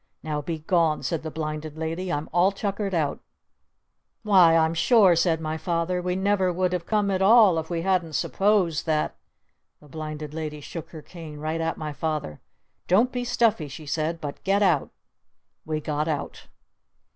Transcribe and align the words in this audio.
Now 0.23 0.41
be 0.41 0.57
gone!" 0.57 1.03
said 1.03 1.21
the 1.21 1.29
Blinded 1.29 1.77
Lady. 1.77 2.11
"I'm 2.11 2.27
all 2.33 2.51
tuckered 2.51 2.95
out!" 2.95 3.19
"Why 4.23 4.55
I'm 4.57 4.73
sure," 4.73 5.15
said 5.15 5.39
my 5.39 5.57
Father, 5.59 6.01
"we 6.01 6.15
never 6.15 6.51
would 6.51 6.73
have 6.73 6.87
come 6.87 7.11
at 7.11 7.21
all 7.21 7.59
if 7.59 7.69
we 7.69 7.83
hadn't 7.83 8.13
supposed 8.13 8.87
that." 8.87 9.15
The 9.79 9.87
Blinded 9.87 10.33
Lady 10.33 10.59
shook 10.59 10.89
her 10.89 11.03
cane 11.03 11.37
right 11.37 11.61
at 11.61 11.77
my 11.77 11.93
Father. 11.93 12.41
"Don't 12.87 13.11
be 13.11 13.23
stuffy!" 13.23 13.67
she 13.67 13.85
said. 13.85 14.19
"But 14.19 14.43
get 14.43 14.63
out!" 14.63 14.89
We 15.67 15.79
got 15.79 16.07
out. 16.07 16.47